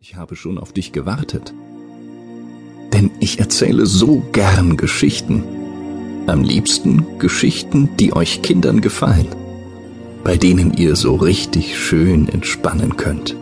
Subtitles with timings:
[0.00, 1.52] Ich habe schon auf dich gewartet.
[2.92, 5.42] Denn ich erzähle so gern Geschichten.
[6.28, 9.26] Am liebsten Geschichten, die euch Kindern gefallen,
[10.22, 13.34] bei denen ihr so richtig schön entspannen könnt.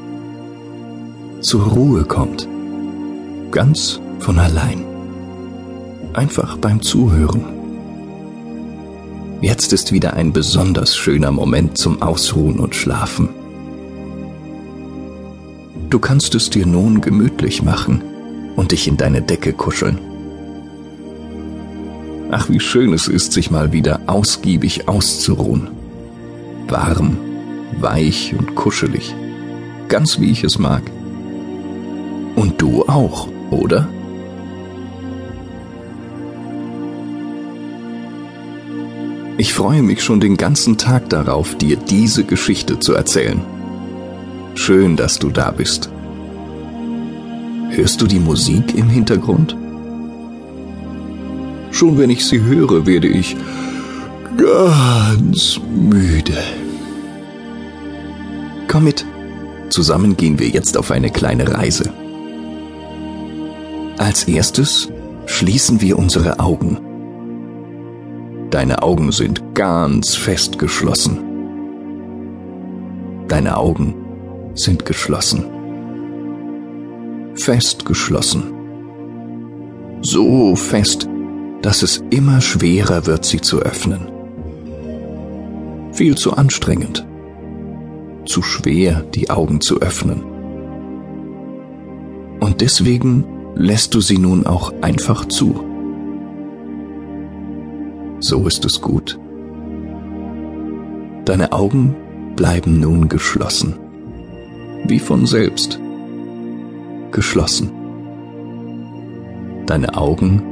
[1.43, 2.49] Zur Ruhe kommt.
[3.51, 4.83] Ganz von allein.
[6.15, 7.45] Einfach beim Zuhören.
[9.43, 13.29] Jetzt ist wieder ein besonders schöner Moment zum Ausruhen und Schlafen.
[15.89, 18.03] Du kannst es dir nun gemütlich machen
[18.57, 19.99] und dich in deine Decke kuscheln.
[22.31, 25.69] Ach, wie schön es ist, sich mal wieder ausgiebig auszuruhen.
[26.67, 27.17] Warm,
[27.79, 29.15] weich und kuschelig.
[29.89, 30.83] Ganz wie ich es mag.
[32.35, 33.89] Und du auch, oder?
[39.39, 43.56] Ich freue mich schon den ganzen Tag darauf, dir diese Geschichte zu erzählen.
[44.57, 45.91] Schön, dass du da bist.
[47.71, 49.55] Hörst du die Musik im Hintergrund?
[51.71, 53.37] Schon wenn ich sie höre, werde ich
[54.37, 56.39] ganz müde.
[58.67, 59.05] Komm mit.
[59.69, 61.93] Zusammen gehen wir jetzt auf eine kleine Reise.
[63.99, 64.89] Als erstes
[65.27, 66.79] schließen wir unsere Augen.
[68.51, 71.19] Deine Augen sind ganz fest geschlossen.
[73.29, 74.06] Deine Augen
[74.57, 75.45] sind geschlossen.
[77.35, 78.55] Fest geschlossen.
[80.03, 81.09] So fest,
[81.63, 84.09] dass es immer schwerer wird, sie zu öffnen.
[85.93, 87.07] Viel zu anstrengend.
[88.25, 90.23] Zu schwer, die Augen zu öffnen.
[92.41, 95.65] Und deswegen lässt du sie nun auch einfach zu.
[98.21, 99.19] So ist es gut.
[101.25, 101.95] Deine Augen
[102.37, 103.86] bleiben nun geschlossen
[104.89, 105.79] wie von selbst.
[107.11, 107.71] Geschlossen.
[109.67, 110.43] Deine Augen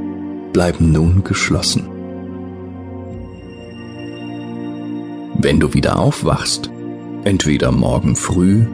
[0.51, 1.83] bleiben nun geschlossen.
[5.37, 6.69] Wenn du wieder aufwachst,
[7.23, 8.65] entweder morgen früh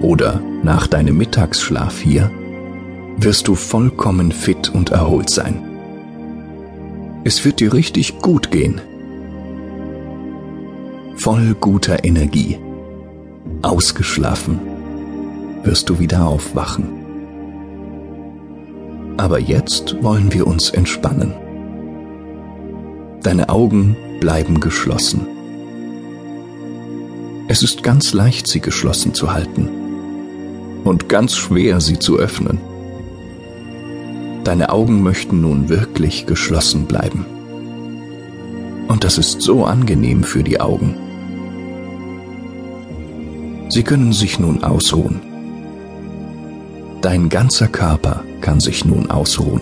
[0.00, 2.30] oder nach deinem Mittagsschlaf hier,
[3.16, 5.62] wirst du vollkommen fit und erholt sein.
[7.24, 8.80] Es wird dir richtig gut gehen.
[11.16, 12.58] Voll guter Energie.
[13.62, 14.73] Ausgeschlafen
[15.64, 16.88] wirst du wieder aufwachen.
[19.16, 21.32] Aber jetzt wollen wir uns entspannen.
[23.22, 25.26] Deine Augen bleiben geschlossen.
[27.48, 29.68] Es ist ganz leicht, sie geschlossen zu halten
[30.84, 32.58] und ganz schwer, sie zu öffnen.
[34.44, 37.24] Deine Augen möchten nun wirklich geschlossen bleiben.
[38.88, 40.96] Und das ist so angenehm für die Augen.
[43.70, 45.33] Sie können sich nun ausruhen.
[47.04, 49.60] Dein ganzer Körper kann sich nun ausruhen.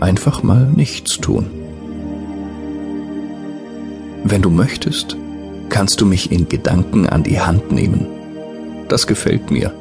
[0.00, 1.50] Einfach mal nichts tun.
[4.24, 5.18] Wenn du möchtest,
[5.68, 8.06] kannst du mich in Gedanken an die Hand nehmen.
[8.88, 9.74] Das gefällt mir.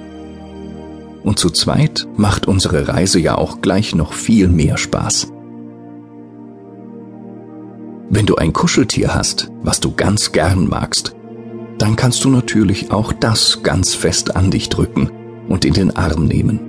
[1.23, 5.31] Und zu zweit macht unsere Reise ja auch gleich noch viel mehr Spaß.
[8.09, 11.15] Wenn du ein Kuscheltier hast, was du ganz gern magst,
[11.77, 15.09] dann kannst du natürlich auch das ganz fest an dich drücken
[15.49, 16.59] und in den Arm nehmen.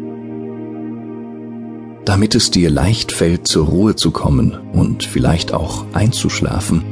[2.04, 6.82] Damit es dir leicht fällt, zur Ruhe zu kommen und vielleicht auch einzuschlafen,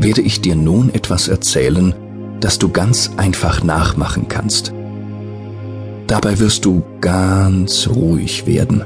[0.00, 1.94] werde ich dir nun etwas erzählen,
[2.40, 4.72] das du ganz einfach nachmachen kannst.
[6.06, 8.84] Dabei wirst du ganz ruhig werden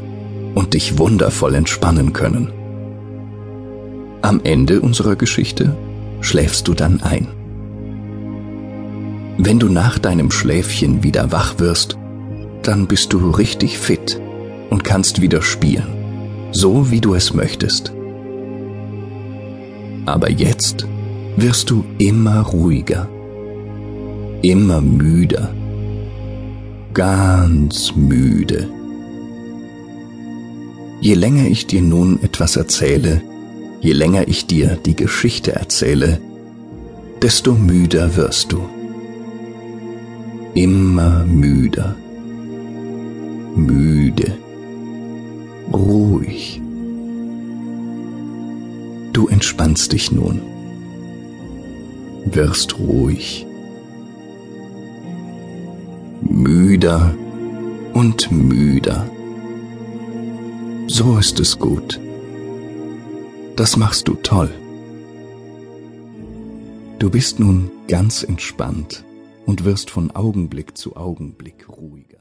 [0.54, 2.52] und dich wundervoll entspannen können.
[4.22, 5.76] Am Ende unserer Geschichte
[6.20, 7.28] schläfst du dann ein.
[9.38, 11.96] Wenn du nach deinem Schläfchen wieder wach wirst,
[12.70, 14.20] dann bist du richtig fit
[14.70, 15.88] und kannst wieder spielen,
[16.52, 17.92] so wie du es möchtest.
[20.06, 20.86] Aber jetzt
[21.34, 23.08] wirst du immer ruhiger,
[24.42, 25.52] immer müder,
[26.94, 28.68] ganz müde.
[31.00, 33.20] Je länger ich dir nun etwas erzähle,
[33.80, 36.20] je länger ich dir die Geschichte erzähle,
[37.20, 38.60] desto müder wirst du.
[40.54, 41.96] Immer müder
[43.56, 44.36] müde,
[45.72, 46.60] ruhig.
[49.12, 50.40] Du entspannst dich nun,
[52.24, 53.46] wirst ruhig,
[56.22, 57.14] müder
[57.92, 59.08] und müder.
[60.86, 62.00] So ist es gut.
[63.56, 64.50] Das machst du toll.
[66.98, 69.04] Du bist nun ganz entspannt
[69.46, 72.18] und wirst von Augenblick zu Augenblick ruhiger.